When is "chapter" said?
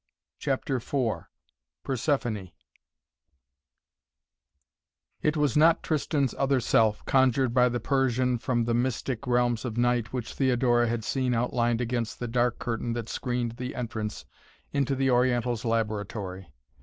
0.39-0.77